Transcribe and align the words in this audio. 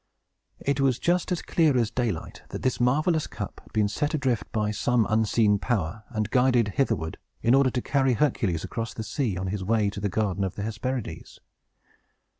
It 0.61 0.79
was 0.79 0.97
just 0.97 1.31
as 1.31 1.43
clear 1.43 1.77
as 1.77 1.91
daylight 1.91 2.41
that 2.49 2.63
this 2.63 2.79
marvelous 2.79 3.27
cup 3.27 3.61
had 3.63 3.71
been 3.71 3.87
set 3.87 4.15
adrift 4.15 4.51
by 4.51 4.71
some 4.71 5.05
unseen 5.07 5.59
power, 5.59 6.05
and 6.09 6.27
guided 6.31 6.69
hitherward, 6.69 7.19
in 7.43 7.53
order 7.53 7.69
to 7.69 7.83
carry 7.83 8.13
Hercules 8.13 8.63
across 8.63 8.95
the 8.95 9.03
sea, 9.03 9.37
on 9.37 9.45
his 9.45 9.63
way 9.63 9.91
to 9.91 9.99
the 9.99 10.09
garden 10.09 10.43
of 10.43 10.55
the 10.55 10.63
Hesperides. 10.63 11.37